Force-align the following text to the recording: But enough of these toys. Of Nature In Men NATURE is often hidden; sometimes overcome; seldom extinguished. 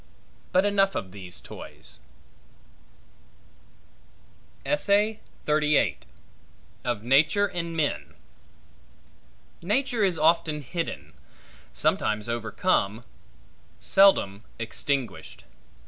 But 0.51 0.65
enough 0.65 0.95
of 0.95 1.11
these 1.11 1.39
toys. 1.39 1.99
Of 4.65 5.19
Nature 7.03 7.47
In 7.47 7.75
Men 7.75 8.15
NATURE 9.61 10.03
is 10.03 10.17
often 10.17 10.61
hidden; 10.63 11.13
sometimes 11.71 12.27
overcome; 12.27 13.03
seldom 13.79 14.43
extinguished. 14.57 15.43